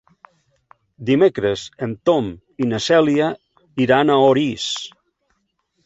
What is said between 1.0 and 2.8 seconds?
Dimecres en Tom i